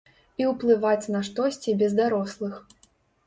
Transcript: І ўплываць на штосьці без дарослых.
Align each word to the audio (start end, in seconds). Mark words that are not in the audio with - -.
І 0.43 0.45
ўплываць 0.51 1.11
на 1.15 1.21
штосьці 1.27 1.77
без 1.81 1.91
дарослых. 2.01 2.55